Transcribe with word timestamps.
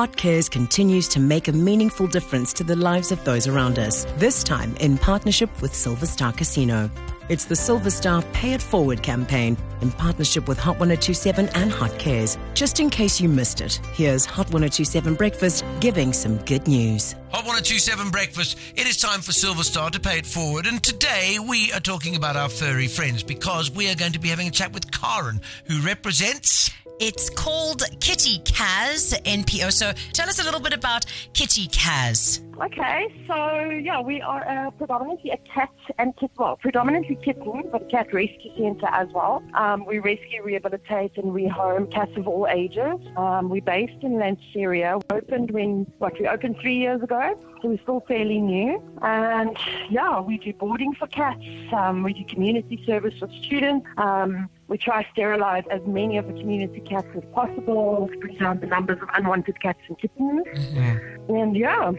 Hot 0.00 0.16
Cares 0.16 0.48
continues 0.48 1.08
to 1.08 1.20
make 1.20 1.46
a 1.46 1.52
meaningful 1.52 2.06
difference 2.06 2.54
to 2.54 2.64
the 2.64 2.74
lives 2.74 3.12
of 3.12 3.22
those 3.26 3.46
around 3.46 3.78
us, 3.78 4.06
this 4.16 4.42
time 4.42 4.74
in 4.76 4.96
partnership 4.96 5.50
with 5.60 5.74
Silverstar 5.74 6.34
Casino. 6.34 6.90
It's 7.28 7.44
the 7.44 7.54
Silverstar 7.54 8.24
Pay 8.32 8.54
It 8.54 8.62
Forward 8.62 9.02
campaign 9.02 9.58
in 9.82 9.90
partnership 9.90 10.48
with 10.48 10.58
Hot 10.58 10.78
1027 10.80 11.50
and 11.50 11.70
Hot 11.70 11.98
Cares. 11.98 12.38
Just 12.54 12.80
in 12.80 12.88
case 12.88 13.20
you 13.20 13.28
missed 13.28 13.60
it, 13.60 13.78
here's 13.92 14.24
Hot 14.24 14.46
1027 14.46 15.16
Breakfast 15.16 15.66
giving 15.80 16.14
some 16.14 16.38
good 16.46 16.66
news. 16.66 17.12
Hot 17.32 17.44
1027 17.44 18.08
Breakfast. 18.10 18.56
It 18.76 18.86
is 18.86 18.96
time 18.96 19.20
for 19.20 19.32
Silverstar 19.32 19.90
to 19.90 20.00
pay 20.00 20.16
it 20.16 20.26
forward. 20.26 20.64
And 20.64 20.82
today 20.82 21.36
we 21.46 21.72
are 21.72 21.80
talking 21.80 22.16
about 22.16 22.36
our 22.36 22.48
furry 22.48 22.88
friends 22.88 23.22
because 23.22 23.70
we 23.70 23.90
are 23.90 23.94
going 23.94 24.12
to 24.12 24.18
be 24.18 24.28
having 24.30 24.48
a 24.48 24.50
chat 24.50 24.72
with 24.72 24.90
Karen, 24.90 25.42
who 25.66 25.82
represents. 25.82 26.70
It's 27.00 27.30
called 27.30 27.82
Kitty 28.00 28.40
Kazz 28.44 29.14
NPO. 29.24 29.72
So 29.72 29.92
tell 30.12 30.28
us 30.28 30.38
a 30.38 30.44
little 30.44 30.60
bit 30.60 30.74
about 30.74 31.06
Kitty 31.32 31.66
Kazz. 31.68 32.42
Okay, 32.62 33.24
so 33.26 33.70
yeah, 33.70 34.02
we 34.02 34.20
are 34.20 34.46
uh, 34.46 34.70
predominantly 34.72 35.30
a 35.30 35.38
cat 35.38 35.70
and 35.96 36.14
kitten, 36.16 36.36
well, 36.36 36.58
predominantly 36.58 37.16
kitten, 37.24 37.70
but 37.72 37.80
a 37.80 37.84
cat 37.86 38.12
rescue 38.12 38.54
centre 38.58 38.88
as 38.88 39.08
well. 39.14 39.42
Um, 39.54 39.86
we 39.86 39.98
rescue, 39.98 40.42
rehabilitate, 40.44 41.16
and 41.16 41.32
rehome 41.32 41.90
cats 41.90 42.12
of 42.18 42.28
all 42.28 42.46
ages. 42.46 42.98
Um, 43.16 43.48
we're 43.48 43.62
based 43.62 44.02
in 44.02 44.16
Lanseria. 44.16 45.02
We 45.10 45.16
opened 45.16 45.52
when, 45.52 45.90
what, 45.96 46.20
we 46.20 46.28
opened 46.28 46.58
three 46.60 46.76
years 46.76 47.02
ago, 47.02 47.34
so 47.62 47.68
we're 47.68 47.80
still 47.80 48.04
fairly 48.06 48.42
new. 48.42 48.82
And 49.00 49.56
yeah, 49.88 50.20
we 50.20 50.36
do 50.36 50.52
boarding 50.52 50.92
for 50.92 51.06
cats, 51.06 51.40
um, 51.72 52.02
we 52.02 52.12
do 52.12 52.26
community 52.26 52.82
service 52.84 53.14
for 53.18 53.30
students. 53.42 53.86
Um, 53.96 54.50
we 54.70 54.78
try 54.78 55.02
to 55.02 55.08
sterilize 55.10 55.64
as 55.68 55.82
many 55.84 56.16
of 56.16 56.28
the 56.28 56.32
community 56.32 56.80
cats 56.80 57.08
as 57.16 57.24
possible, 57.34 58.08
to 58.10 58.18
bring 58.18 58.36
down 58.36 58.60
the 58.60 58.68
numbers 58.68 59.02
of 59.02 59.08
unwanted 59.14 59.60
cats 59.60 59.80
and 59.88 59.98
kittens. 59.98 60.46
Mm-hmm. 60.46 61.34
And 61.34 61.56
yeah. 61.56 61.92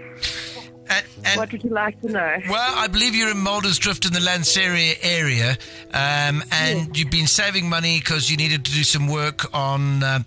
And, 0.89 1.05
and, 1.25 1.37
what 1.37 1.51
would 1.51 1.63
you 1.63 1.69
like 1.69 2.01
to 2.01 2.09
know? 2.09 2.37
Well, 2.49 2.73
I 2.75 2.87
believe 2.87 3.13
you're 3.13 3.31
in 3.31 3.37
Muldersdrift 3.37 4.07
in 4.07 4.13
the 4.13 4.19
Lanseria 4.19 4.97
area, 5.01 5.51
um, 5.93 6.43
and 6.51 6.79
yes. 6.79 6.89
you've 6.95 7.11
been 7.11 7.27
saving 7.27 7.69
money 7.69 7.99
because 7.99 8.31
you 8.31 8.37
needed 8.37 8.65
to 8.65 8.71
do 8.71 8.83
some 8.83 9.07
work 9.07 9.53
on, 9.53 10.01
uh, 10.01 10.19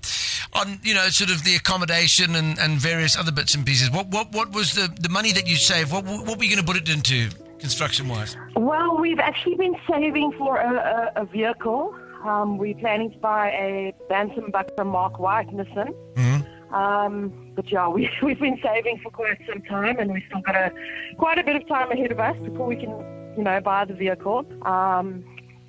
on 0.53 0.81
you 0.83 0.95
know, 0.95 1.09
sort 1.09 1.31
of 1.31 1.45
the 1.45 1.57
accommodation 1.57 2.35
and, 2.35 2.59
and 2.59 2.79
various 2.79 3.17
other 3.17 3.33
bits 3.33 3.55
and 3.55 3.67
pieces. 3.67 3.91
What 3.91 4.09
what 4.09 4.33
what 4.33 4.53
was 4.53 4.73
the, 4.75 4.95
the 5.01 5.09
money 5.09 5.33
that 5.33 5.47
you 5.47 5.57
saved? 5.57 5.93
What 5.93 6.05
what 6.05 6.39
were 6.39 6.45
you 6.45 6.55
going 6.55 6.65
to 6.65 6.73
put 6.73 6.77
it 6.77 6.89
into, 6.89 7.31
construction 7.59 8.09
wise? 8.09 8.37
Well, 8.55 8.99
we've 8.99 9.19
actually 9.19 9.57
been 9.57 9.77
saving 9.91 10.33
for 10.39 10.59
a, 10.59 11.13
a, 11.17 11.23
a 11.23 11.25
vehicle. 11.27 11.95
Um, 12.25 12.57
we're 12.57 12.75
planning 12.75 13.11
to 13.13 13.19
buy 13.19 13.51
a 13.51 13.95
Bantam 14.09 14.51
Bakkie 14.51 14.75
from 14.77 14.89
Mark 14.89 15.19
White 15.19 15.49
Nissan. 15.51 15.95
Mm-hmm. 16.15 16.75
Um, 16.75 17.53
but 17.55 17.71
yeah, 17.71 17.87
we, 17.87 18.11
we've 18.23 18.41
been 18.41 18.59
saving 18.63 18.99
for 19.03 19.11
quite 19.11 19.39
some 19.47 19.63
time, 19.63 19.99
and 19.99 20.13
we've 20.13 20.23
still 20.29 20.41
got 20.41 20.57
a 20.57 20.73
quite 21.19 21.39
a 21.39 21.45
bit 21.45 21.57
of 21.57 21.69
time 21.69 21.93
ahead 21.93 22.11
of 22.11 22.19
us 22.19 22.37
before 22.39 22.67
we 22.67 22.77
can, 22.77 22.91
you 23.37 23.45
know, 23.45 23.61
buy 23.61 23.85
the 23.85 23.95
vehicle. 23.95 24.47
Um, 24.63 25.25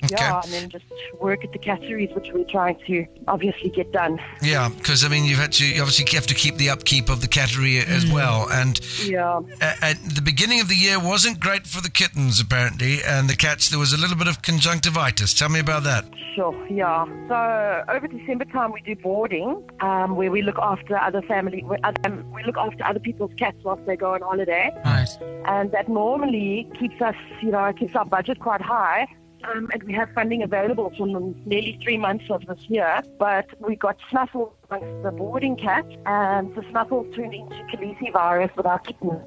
Okay. 0.05 0.15
Yeah, 0.17 0.41
and 0.43 0.51
then 0.51 0.69
just 0.69 0.85
work 1.19 1.43
at 1.43 1.51
the 1.51 1.59
catteries, 1.59 2.13
which 2.15 2.31
we're 2.33 2.45
trying 2.45 2.79
to 2.87 3.05
obviously 3.27 3.69
get 3.69 3.91
done. 3.91 4.19
Yeah, 4.41 4.69
because 4.69 5.03
I 5.03 5.07
mean, 5.07 5.25
you've 5.25 5.39
had 5.39 5.51
to 5.53 5.67
you 5.67 5.81
obviously 5.81 6.05
have 6.15 6.27
to 6.27 6.35
keep 6.35 6.55
the 6.57 6.69
upkeep 6.69 7.09
of 7.09 7.21
the 7.21 7.27
cattery 7.27 7.85
as 7.85 8.09
well, 8.11 8.47
and 8.51 8.79
yeah, 9.05 9.41
at 9.61 9.97
the 10.03 10.21
beginning 10.21 10.61
of 10.61 10.67
the 10.67 10.75
year 10.75 10.99
wasn't 10.99 11.39
great 11.39 11.67
for 11.67 11.81
the 11.81 11.89
kittens 11.89 12.39
apparently, 12.39 13.03
and 13.03 13.29
the 13.29 13.35
cats. 13.35 13.69
There 13.69 13.79
was 13.79 13.93
a 13.93 13.97
little 13.97 14.17
bit 14.17 14.27
of 14.27 14.41
conjunctivitis. 14.41 15.33
Tell 15.33 15.49
me 15.49 15.59
about 15.59 15.83
that. 15.83 16.05
Sure. 16.35 16.53
Yeah. 16.69 17.05
So 17.29 17.83
over 17.93 18.07
December 18.07 18.45
time, 18.45 18.71
we 18.73 18.81
do 18.81 18.95
boarding, 18.95 19.63
um, 19.79 20.15
where 20.17 20.29
we 20.29 20.41
look 20.41 20.59
after 20.59 20.97
other 20.97 21.21
family, 21.21 21.63
we, 21.63 21.77
um, 21.77 22.29
we 22.33 22.43
look 22.43 22.57
after 22.57 22.83
other 22.83 22.99
people's 22.99 23.31
cats 23.37 23.57
whilst 23.63 23.85
they 23.85 23.95
go 23.95 24.13
on 24.13 24.21
holiday. 24.21 24.69
Right. 24.83 25.07
And 25.45 25.71
that 25.71 25.87
normally 25.87 26.69
keeps 26.77 27.01
us, 27.01 27.15
you 27.41 27.51
know, 27.51 27.71
keeps 27.73 27.95
our 27.95 28.05
budget 28.05 28.39
quite 28.39 28.61
high 28.61 29.07
um, 29.53 29.69
and 29.73 29.83
we 29.83 29.93
have 29.93 30.09
funding 30.13 30.43
available 30.43 30.91
for 30.97 31.07
nearly 31.07 31.79
three 31.83 31.97
months 31.97 32.25
of 32.29 32.45
this 32.45 32.59
year. 32.67 33.03
But 33.19 33.47
we 33.59 33.75
got 33.75 33.97
snuffles 34.09 34.53
amongst 34.69 35.03
the 35.03 35.11
boarding 35.11 35.55
cats, 35.55 35.93
and 36.05 36.53
the 36.55 36.63
snuffles 36.69 37.13
turned 37.15 37.33
into 37.33 37.55
calicivirus 37.71 38.55
with 38.55 38.65
our 38.65 38.79
kittens. 38.79 39.21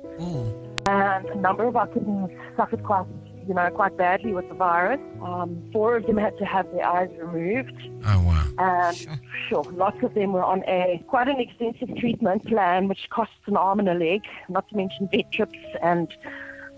And 0.89 1.27
a 1.27 1.35
number 1.37 1.65
of 1.65 1.77
our 1.77 1.87
kittens 1.87 2.31
suffered 2.57 2.83
quite, 2.83 3.07
you 3.47 3.55
know, 3.55 3.71
quite 3.71 3.97
badly 3.97 4.33
with 4.33 4.49
the 4.49 4.55
virus. 4.55 5.01
Um, 5.23 5.63
four 5.73 5.97
of 5.97 6.07
them 6.07 6.17
had 6.17 6.37
to 6.39 6.45
have 6.45 6.71
their 6.73 6.87
eyes 6.87 7.11
removed. 7.19 7.77
Oh 8.07 8.23
wow! 8.23 8.47
And 8.59 8.97
sure. 8.97 9.21
sure, 9.49 9.73
lots 9.73 10.03
of 10.03 10.15
them 10.15 10.33
were 10.33 10.45
on 10.45 10.65
a 10.67 11.05
quite 11.09 11.29
an 11.29 11.41
extensive 11.41 11.95
treatment 11.97 12.47
plan, 12.47 12.89
which 12.89 13.09
costs 13.11 13.35
an 13.47 13.57
arm 13.57 13.81
and 13.81 13.89
a 13.89 13.95
leg, 13.95 14.23
not 14.49 14.69
to 14.71 14.77
mention 14.77 15.09
vet 15.13 15.31
trips 15.31 15.59
and 15.83 16.09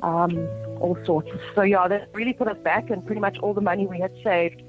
um, 0.03 0.37
all 0.81 0.97
sorts. 1.05 1.31
So 1.55 1.63
yeah, 1.63 1.89
that 1.89 2.09
really 2.13 2.33
put 2.33 2.49
us 2.49 2.59
back, 2.59 2.91
and 2.91 3.05
pretty 3.05 3.21
much 3.21 3.39
all 3.39 3.55
the 3.55 3.61
money 3.61 3.87
we 3.87 4.01
had 4.01 4.13
saved, 4.23 4.63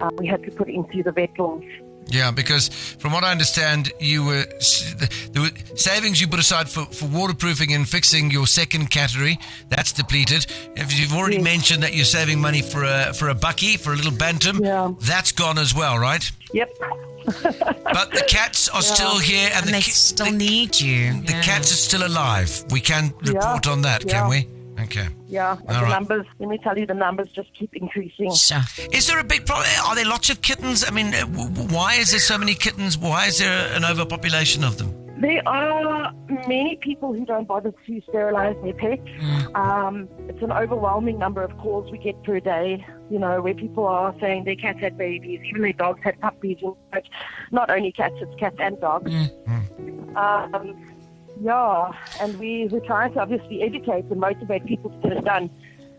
uh, 0.00 0.10
we 0.18 0.26
had 0.26 0.42
to 0.44 0.50
put 0.50 0.68
into 0.68 1.02
the 1.02 1.12
vet 1.12 1.38
loans. 1.38 1.64
Yeah, 2.06 2.30
because 2.30 2.68
from 2.68 3.12
what 3.12 3.24
I 3.24 3.30
understand, 3.30 3.92
you 3.98 4.24
were 4.24 4.44
the 4.44 5.52
savings 5.74 6.20
you 6.20 6.28
put 6.28 6.38
aside 6.38 6.68
for, 6.68 6.84
for 6.86 7.06
waterproofing 7.06 7.72
and 7.72 7.88
fixing 7.88 8.30
your 8.30 8.46
second 8.46 8.90
cattery. 8.90 9.38
That's 9.68 9.92
depleted. 9.92 10.46
If 10.76 10.98
you've 10.98 11.14
already 11.14 11.36
yes. 11.36 11.44
mentioned 11.44 11.82
that 11.82 11.94
you're 11.94 12.04
saving 12.04 12.40
money 12.40 12.62
for 12.62 12.84
a 12.84 13.14
for 13.14 13.30
a 13.30 13.34
bakkie 13.34 13.78
for 13.78 13.92
a 13.92 13.96
little 13.96 14.12
bantam, 14.12 14.62
yeah. 14.62 14.92
that's 15.00 15.32
gone 15.32 15.58
as 15.58 15.74
well, 15.74 15.98
right? 15.98 16.30
Yep. 16.52 16.76
but 17.24 18.10
the 18.10 18.24
cats 18.28 18.68
are 18.68 18.82
yeah. 18.82 18.94
still 18.94 19.18
here, 19.18 19.46
and, 19.46 19.60
and 19.60 19.66
the 19.68 19.72
they 19.72 19.80
ki- 19.80 19.90
still 19.90 20.26
the, 20.26 20.32
need 20.32 20.78
you. 20.78 21.22
The 21.22 21.32
yeah. 21.32 21.42
cats 21.42 21.72
are 21.72 21.76
still 21.76 22.06
alive. 22.06 22.64
We 22.70 22.80
can 22.80 23.14
report 23.22 23.66
on 23.66 23.82
that, 23.82 24.06
can 24.06 24.28
we? 24.28 24.46
Okay. 24.80 25.06
Yeah, 25.26 25.50
All 25.50 25.56
the 25.66 25.72
right. 25.74 25.88
numbers, 25.88 26.26
let 26.38 26.48
me 26.48 26.58
tell 26.58 26.76
you, 26.76 26.86
the 26.86 26.94
numbers 26.94 27.28
just 27.34 27.52
keep 27.54 27.74
increasing. 27.76 28.32
Sure. 28.34 28.60
Is 28.92 29.06
there 29.06 29.18
a 29.18 29.24
big 29.24 29.46
problem? 29.46 29.68
Are 29.86 29.94
there 29.94 30.04
lots 30.06 30.30
of 30.30 30.42
kittens? 30.42 30.84
I 30.86 30.90
mean, 30.90 31.14
uh, 31.14 31.20
w- 31.26 31.48
w- 31.50 31.74
why 31.74 31.94
is 31.94 32.10
there 32.10 32.20
so 32.20 32.36
many 32.38 32.54
kittens? 32.54 32.98
Why 32.98 33.26
is 33.26 33.38
there 33.38 33.72
an 33.74 33.84
overpopulation 33.84 34.64
of 34.64 34.78
them? 34.78 34.92
There 35.20 35.40
are 35.46 36.12
many 36.48 36.76
people 36.82 37.14
who 37.14 37.24
don't 37.24 37.46
bother 37.46 37.72
to 37.86 38.00
sterilize 38.08 38.56
their 38.64 38.74
pets. 38.74 39.00
Mm. 39.20 39.54
Um, 39.56 40.08
it's 40.28 40.42
an 40.42 40.50
overwhelming 40.52 41.18
number 41.18 41.42
of 41.42 41.56
calls 41.58 41.90
we 41.92 41.98
get 41.98 42.20
per 42.24 42.40
day, 42.40 42.84
you 43.10 43.18
know, 43.20 43.40
where 43.40 43.54
people 43.54 43.86
are 43.86 44.14
saying 44.20 44.44
their 44.44 44.56
cats 44.56 44.80
had 44.80 44.98
babies, 44.98 45.40
even 45.48 45.62
their 45.62 45.72
dogs 45.72 46.00
had 46.02 46.20
puppies. 46.20 46.58
But 46.92 47.04
not 47.52 47.70
only 47.70 47.92
cats, 47.92 48.16
it's 48.20 48.34
cats 48.40 48.56
and 48.58 48.78
dogs. 48.80 49.10
Mm. 49.10 50.16
Um, 50.16 50.93
yeah, 51.40 51.92
and 52.20 52.38
we, 52.38 52.68
we're 52.70 52.80
trying 52.80 53.12
to 53.14 53.20
obviously 53.20 53.62
educate 53.62 54.04
and 54.10 54.20
motivate 54.20 54.64
people 54.66 54.90
to 54.90 54.96
get 55.08 55.12
it 55.12 55.24
done. 55.24 55.50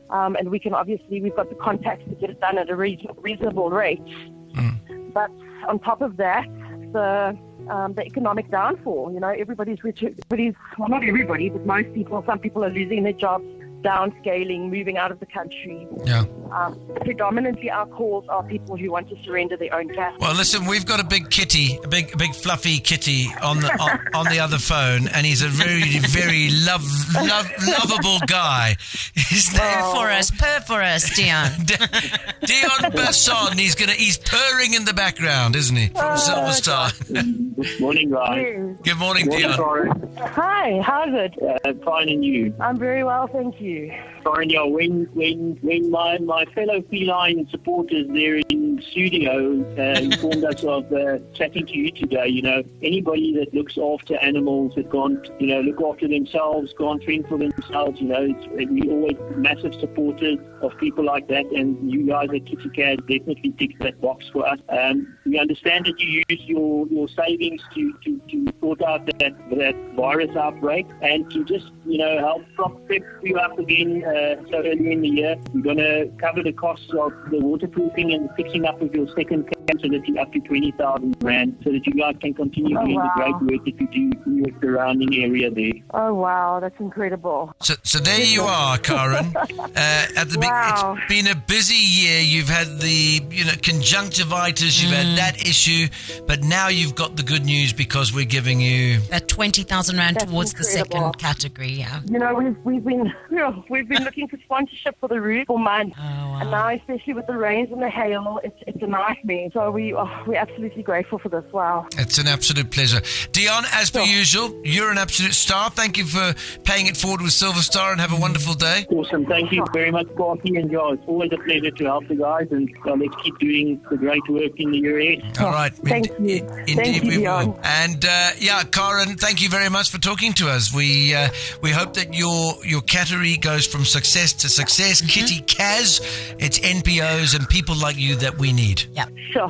Um, 0.10 0.36
and 0.36 0.52
we 0.52 0.60
can 0.60 0.74
obviously, 0.74 1.22
we've 1.22 1.36
got 1.36 1.50
the 1.50 1.56
contacts 1.56 2.06
to 2.10 2.16
get 2.16 2.30
it 2.30 2.40
done 2.40 2.58
at 2.58 2.70
a 2.70 2.76
reason, 2.76 3.08
reasonable 3.18 3.70
rate. 3.70 4.06
Mm. 4.54 5.14
But 5.14 5.32
on 5.68 5.80
top 5.80 6.02
of 6.02 6.18
that, 6.18 6.46
the 6.94 7.38
um, 7.70 7.94
the 7.94 8.04
economic 8.04 8.50
downfall. 8.52 9.12
You 9.14 9.20
know, 9.20 9.30
everybody's, 9.30 9.80
everybody's, 9.80 10.54
well, 10.78 10.90
not 10.90 11.04
everybody, 11.04 11.50
but 11.50 11.66
most 11.66 11.94
people, 11.94 12.24
some 12.28 12.40
people 12.40 12.64
are 12.64 12.70
losing 12.70 13.04
their 13.04 13.14
jobs, 13.14 13.46
downscaling, 13.86 14.70
moving 14.70 14.98
out 14.98 15.12
of 15.12 15.20
the 15.20 15.26
country. 15.28 15.88
Yeah. 16.04 16.26
Um, 16.52 16.80
predominantly, 17.02 17.70
our 17.70 17.86
calls 17.86 18.26
are 18.30 18.44
people 18.44 18.78
who 18.78 18.92
want 18.92 19.10
to 19.10 19.16
surrender 19.24 19.58
their 19.58 19.74
own 19.74 19.94
cat. 19.94 20.16
Well, 20.20 20.36
listen, 20.36 20.66
we've 20.66 20.86
got 20.86 21.00
a 21.00 21.04
big 21.04 21.30
kitty, 21.30 21.78
a 21.84 21.88
big, 21.88 22.18
big 22.18 22.34
fluffy 22.34 22.80
kitty 22.80 23.28
on 23.42 23.60
the 23.60 23.72
on, 23.80 24.00
on 24.14 24.26
the 24.26 24.40
other 24.40 24.58
phone, 24.58 25.08
and 25.10 25.26
he's 25.26 25.42
a 25.42 25.50
very, 25.50 26.00
very 26.00 26.50
love, 26.50 26.84
love, 27.16 27.50
lovable 27.68 28.20
guy. 28.26 28.76
His 29.14 29.52
name 29.54 29.62
Purr 29.62 29.94
for 29.94 30.10
us, 30.10 30.32
purr 30.32 30.60
for 30.62 30.82
us, 30.82 31.16
Dion. 31.16 31.52
Dion 31.66 32.92
Basson. 32.92 33.60
He's 33.60 33.76
gonna, 33.76 33.94
he's 33.94 34.18
purring 34.18 34.74
in 34.74 34.86
the 34.86 34.94
background, 34.94 35.56
isn't 35.56 35.76
he? 35.76 35.88
From 35.88 36.18
Silverstar. 36.18 37.55
Good 37.56 37.80
morning, 37.80 38.10
guys. 38.10 38.76
Good 38.84 38.98
morning, 38.98 39.28
Morning, 39.28 39.48
Dion. 39.48 40.18
Hi, 40.18 40.82
how's 40.82 41.14
it? 41.14 41.36
Uh, 41.42 41.74
fine, 41.86 42.10
and 42.10 42.26
you? 42.26 42.54
I'm 42.60 42.78
very 42.78 43.06
well, 43.06 43.28
thank 43.28 43.62
you. 43.62 43.94
Corin, 44.26 44.50
yeah, 44.50 44.64
when, 44.64 45.08
when, 45.14 45.58
when 45.62 45.90
my, 45.90 46.18
my 46.18 46.44
fellow 46.46 46.82
feline 46.90 47.48
supporters 47.50 48.08
there 48.10 48.38
in 48.50 48.82
studio 48.92 49.62
uh, 49.78 50.00
informed 50.02 50.44
us 50.44 50.64
of 50.66 50.92
uh, 50.92 51.20
chatting 51.34 51.66
to 51.68 51.78
you 51.78 51.92
today, 51.92 52.28
you 52.28 52.42
know, 52.42 52.62
anybody 52.82 53.34
that 53.36 53.54
looks 53.54 53.78
after 53.78 54.18
animals 54.18 54.74
that 54.76 54.92
can't, 54.92 55.26
you 55.40 55.48
know, 55.48 55.62
look 55.62 55.82
after 55.82 56.10
themselves, 56.10 56.74
can't 56.78 57.04
fend 57.06 57.28
for 57.28 57.38
themselves, 57.38 58.02
you 58.02 58.08
know, 58.08 58.28
it's, 58.28 58.70
we 58.70 58.90
always 58.90 59.16
massive 59.38 59.76
supporters 59.76 60.40
of 60.62 60.76
people 60.78 61.06
like 61.06 61.28
that, 61.30 61.46
and 61.46 61.90
you 61.90 62.06
guys 62.06 62.28
at 62.34 62.46
Kitty 62.48 62.70
Cat 62.70 63.00
definitely 63.08 63.52
tick 63.52 63.80
that 63.80 64.02
box 64.02 64.26
for 64.34 64.46
us. 64.46 64.60
Um, 64.70 65.16
we 65.26 65.40
understand 65.40 65.86
that 65.86 66.00
you 66.00 66.24
use 66.28 66.42
your, 66.42 66.88
your 66.88 67.08
savings 67.10 67.45
to, 67.74 67.94
to, 68.04 68.22
to 68.30 68.54
sort 68.60 68.82
out 68.82 69.06
that, 69.06 69.34
that 69.52 69.76
virus 69.96 70.36
outbreak 70.36 70.86
and 71.02 71.30
to 71.32 71.44
just, 71.46 71.72
you 71.86 71.98
know, 71.98 72.18
help 72.20 72.44
prop 72.56 72.86
prep 72.88 73.02
you 73.24 73.38
up 73.38 73.58
again 73.60 74.04
uh, 74.04 74.36
so 74.50 74.58
early 74.58 74.92
in 74.92 75.02
the 75.02 75.10
year. 75.10 75.36
We're 75.54 75.62
going 75.62 75.78
to 75.78 76.12
cover 76.20 76.44
the 76.44 76.54
costs 76.54 76.90
of 76.98 77.12
the 77.32 77.40
waterproofing 77.40 78.14
and 78.14 78.30
the 78.30 78.34
fixing 78.36 78.66
up 78.66 78.82
of 78.82 78.94
your 78.94 79.08
second 79.16 79.48
facility 79.72 80.18
up 80.20 80.32
to 80.34 80.40
20,000 80.40 81.16
Rand 81.22 81.58
so 81.64 81.72
that 81.72 81.86
you 81.86 81.94
guys 81.94 82.16
can 82.22 82.34
continue 82.34 82.78
Oh, 82.78 82.84
doing 82.86 82.96
wow. 82.96 83.12
the 83.16 83.22
great 83.22 83.54
work 83.58 83.66
that 83.66 83.80
you 83.82 83.88
do 84.12 84.20
in 84.26 84.38
your 84.46 84.60
surrounding 84.62 85.16
area 85.24 85.50
there. 85.52 85.74
Oh, 85.94 86.14
wow. 86.14 86.60
That's 86.60 86.80
incredible. 86.80 87.54
So, 87.62 87.76
so 87.84 88.00
there 88.00 88.24
you 88.24 88.42
are, 88.44 88.78
Karen. 88.78 89.34
Uh, 89.76 90.06
at 90.16 90.30
the 90.30 90.38
big, 90.40 90.50
Wow. 90.50 90.96
it's 90.98 91.08
been 91.14 91.28
a 91.28 91.36
busy 91.36 91.74
year. 91.76 92.22
You've 92.22 92.48
had 92.48 92.80
the 92.80 93.22
you 93.30 93.44
know 93.44 93.52
conjunctivitis. 93.62 94.82
You've 94.82 94.92
had 94.94 95.18
that 95.18 95.42
issue, 95.42 95.88
but 96.28 96.44
now 96.44 96.68
you've 96.68 96.96
got 96.96 97.16
the 97.18 97.24
good 97.24 97.46
news 97.46 97.74
because 97.74 98.14
we're 98.14 98.26
giving 98.26 98.60
you. 98.62 99.00
At 99.12 99.28
20,000 99.28 99.98
Rand 99.98 100.16
That's 100.18 100.32
towards 100.32 100.54
the 100.54 100.64
second 100.64 101.18
cattery, 101.18 101.78
yeah. 101.78 102.02
You 102.10 102.20
know, 102.20 102.34
we've, 102.36 102.56
we've 102.64 102.84
been 102.84 103.06
you 103.32 103.38
know, 103.38 103.64
we've 103.70 103.88
been 103.88 104.04
looking 104.04 104.28
for 104.28 104.38
sponsorship 104.44 104.96
for 105.00 105.10
the 105.10 105.20
roof 105.22 105.48
for 105.48 105.60
months, 105.60 105.96
Oh, 106.00 106.02
wow. 106.04 106.40
and 106.42 106.52
now 106.52 106.70
especially 106.70 107.14
with 107.14 107.28
the 107.28 107.38
rains 107.38 107.70
and 107.72 107.82
the 107.82 107.90
hail, 107.90 108.40
it's 108.44 108.56
it's 108.68 108.82
a 108.82 108.88
nightmare. 108.88 109.50
So 109.56 109.72
we 109.72 109.94
oh, 109.94 110.10
we're 110.28 110.36
absolutely 110.36 110.84
grateful 110.84 111.18
for 111.18 111.30
this. 111.30 111.46
Wow. 111.54 111.88
It's 111.98 112.18
an 112.18 112.28
absolute 112.28 112.72
pleasure, 112.72 113.00
Dion. 113.32 113.64
As 113.72 113.90
per 113.90 114.04
Sure. 114.04 114.14
usual, 114.18 114.62
you're 114.66 114.92
an 114.92 114.98
absolute 114.98 115.34
star. 115.34 115.70
Thank 115.70 115.98
you 115.98 116.04
for 116.06 116.34
paying 116.66 116.88
it 116.88 116.98
forward 116.98 117.22
with 117.22 117.32
Silverstar, 117.32 117.94
and 117.94 118.02
have 118.02 118.12
a 118.12 118.18
wonderful 118.20 118.54
day. 118.54 118.86
Awesome. 118.92 119.26
Thank 119.26 119.54
you 119.54 119.64
very 119.72 119.92
much, 119.92 120.08
Coffee 120.18 120.58
and 120.58 120.70
Joe. 120.70 120.92
It's 120.92 121.04
always 121.08 121.32
a 121.32 121.38
pleasure 121.38 121.72
to 121.72 121.84
help 121.86 122.06
the 122.10 122.16
guys, 122.16 122.48
and 122.52 122.70
uh, 122.86 122.96
let's 122.96 123.16
keep 123.24 123.40
doing 123.40 123.82
the 123.90 123.96
great 123.96 124.28
work 124.28 124.52
in 124.58 124.72
the 124.72 124.78
year 124.78 125.00
ahead. 125.00 125.38
All 125.40 125.52
right. 125.52 125.74
Thank 125.74 126.10
Ind- 126.20 126.30
you. 126.30 126.36
i- 126.36 126.66
Thank 126.66 126.70
Indeed, 126.98 127.04
you, 127.04 127.10
we 127.12 127.18
Dion. 127.20 127.48
will. 127.48 127.60
And 127.64 128.04
uh, 128.04 128.32
yeah, 128.38 128.62
Karen, 128.64 129.16
thank 129.16 129.42
you 129.42 129.48
very 129.48 129.70
much 129.70 129.90
for 129.90 130.00
talking 130.00 130.34
to 130.34 130.50
us. 130.50 130.74
We 130.74 131.16
uh, 131.16 131.30
we 131.62 131.72
hope 131.72 131.94
that 131.94 132.14
your 132.14 132.56
your 132.66 132.82
cattery 132.82 133.40
goes 133.40 133.66
from 133.66 133.86
success 133.86 134.34
to 134.34 134.50
success. 134.50 135.02
Mm-hmm. 135.02 135.08
Kitty 135.08 135.40
Kazz, 135.48 136.02
it's 136.40 136.60
NPOs 136.60 137.36
and 137.38 137.48
people 137.48 137.76
like 137.76 137.96
you 137.98 138.16
that 138.18 138.38
we 138.38 138.52
need. 138.52 138.84
Yeah. 138.92 139.06
Sure. 139.32 139.45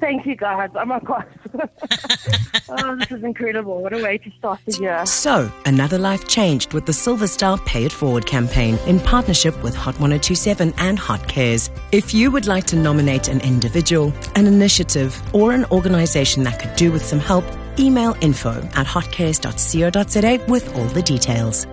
Thank 0.00 0.26
you, 0.26 0.36
guys. 0.36 0.70
Oh 0.74 0.84
my 0.84 1.00
gosh. 1.00 1.26
oh, 2.68 2.96
this 2.96 3.10
is 3.10 3.24
incredible. 3.24 3.82
What 3.82 3.92
a 3.92 4.02
way 4.02 4.18
to 4.18 4.30
start 4.38 4.60
the 4.64 4.78
year. 4.80 5.04
So, 5.06 5.50
another 5.66 5.98
life 5.98 6.28
changed 6.28 6.72
with 6.72 6.86
the 6.86 6.92
Silverstar 6.92 7.64
Pay 7.66 7.84
It 7.84 7.92
Forward 7.92 8.26
campaign 8.26 8.78
in 8.86 9.00
partnership 9.00 9.60
with 9.62 9.74
Hot 9.74 9.94
1027 9.94 10.74
and 10.78 10.98
Hot 10.98 11.26
Cares. 11.28 11.70
If 11.90 12.14
you 12.14 12.30
would 12.30 12.46
like 12.46 12.64
to 12.66 12.76
nominate 12.76 13.28
an 13.28 13.40
individual, 13.40 14.12
an 14.36 14.46
initiative, 14.46 15.20
or 15.34 15.52
an 15.52 15.64
organization 15.66 16.44
that 16.44 16.60
could 16.60 16.76
do 16.76 16.92
with 16.92 17.04
some 17.04 17.20
help, 17.20 17.44
email 17.78 18.16
info 18.20 18.52
at 18.74 18.86
hotcares.co.za 18.86 20.44
with 20.48 20.76
all 20.76 20.86
the 20.86 21.02
details. 21.02 21.66